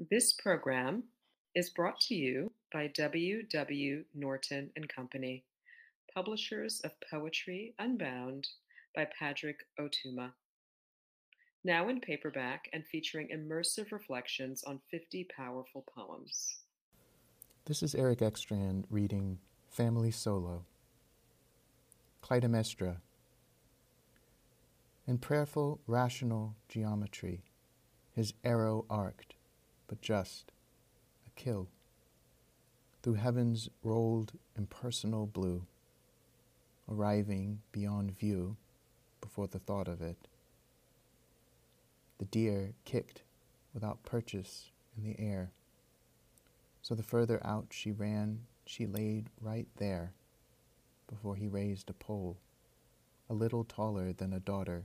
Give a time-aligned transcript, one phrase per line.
[0.00, 1.02] This program
[1.56, 3.42] is brought to you by W.
[3.42, 4.04] W.
[4.14, 5.42] Norton and Company,
[6.14, 8.46] publishers of Poetry Unbound
[8.94, 10.30] by Padraig Ó Tuama.
[11.64, 16.58] Now in paperback and featuring immersive reflections on 50 powerful poems.
[17.64, 20.64] This is Eric Ekstrand reading Family Solo.
[22.22, 22.98] Clytemnestra.
[25.08, 27.42] In prayerful, rational geometry,
[28.12, 29.34] his arrow arced
[29.88, 30.52] but just,
[31.26, 31.68] a kill.
[33.02, 35.66] Through heaven's rolled impersonal blue,
[36.88, 38.56] arriving beyond view
[39.20, 40.28] before the thought of it.
[42.18, 43.22] The deer kicked
[43.74, 45.50] without purchase in the air.
[46.82, 50.12] So the further out she ran, she laid right there
[51.08, 52.36] before he raised a pole,
[53.30, 54.84] a little taller than a daughter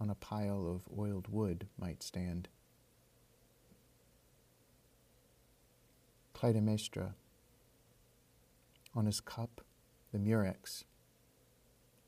[0.00, 2.48] on a pile of oiled wood might stand.
[6.40, 7.12] Clytemnestra.
[8.94, 9.60] On his cup,
[10.10, 10.84] the murex,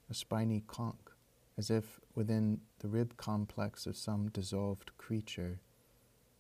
[0.08, 0.96] a spiny conch,
[1.58, 5.60] as if within the rib complex of some dissolved creature,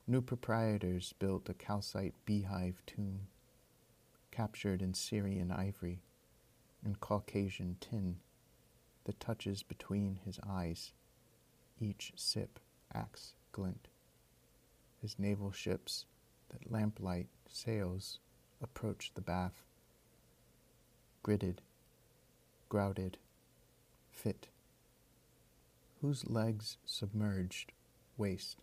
[0.06, 3.26] new proprietors built a calcite beehive tomb,
[4.30, 6.00] captured in Syrian ivory
[6.82, 8.20] and Caucasian tin
[9.04, 10.94] that touches between his eyes,
[11.78, 12.58] each sip
[12.94, 13.88] axe glint.
[15.02, 16.06] His naval ships
[16.52, 18.18] that lamplight sails
[18.62, 19.64] approach the bath.
[21.24, 21.58] Gridded,
[22.68, 23.18] grouted,
[24.10, 24.48] fit.
[26.00, 27.72] Whose legs submerged
[28.16, 28.58] waist.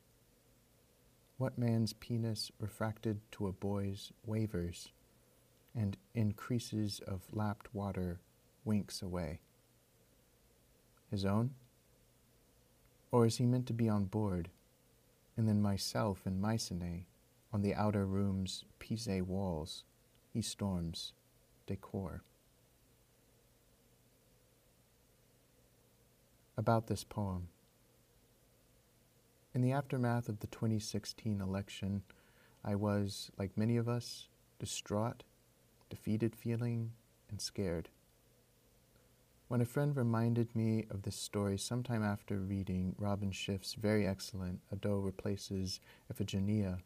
[1.38, 4.90] What man's penis refracted to a boy's wavers
[5.74, 8.20] and increases of lapped water
[8.66, 9.40] winks away?
[11.10, 11.52] His own?
[13.12, 14.50] Or is he meant to be on board,
[15.38, 17.06] and then myself and Mycenae
[17.52, 19.84] on the outer room's Pise walls,
[20.34, 21.14] he storms
[21.66, 22.24] decor.
[26.58, 27.48] About this poem.
[29.54, 32.04] In the aftermath of the 2016 election,
[32.64, 34.28] I was, like many of us,
[34.60, 35.24] distraught,
[35.90, 36.92] defeated feeling,
[37.30, 37.90] and scared.
[39.48, 44.60] When a friend reminded me of this story sometime after reading Robyn Schiff's very excellent
[44.72, 45.80] A Doe Replaces
[46.14, 46.80] Iphigenia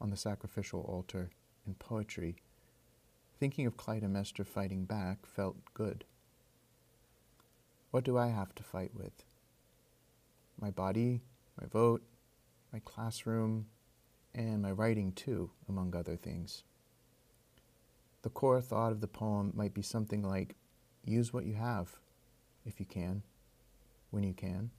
[0.00, 1.30] on the sacrificial altar
[1.66, 2.36] in poetry,
[3.38, 6.04] thinking of Clytemnestra fighting back felt good.
[7.90, 9.24] What do I have to fight with?
[10.60, 11.22] My body,
[11.60, 12.02] my vote,
[12.72, 13.66] my classroom,
[14.34, 16.62] and my writing too, among other things.
[18.22, 20.54] The core thought of the poem might be something like
[21.04, 21.98] use what you have,
[22.64, 23.22] if you can,
[24.10, 24.70] when you can.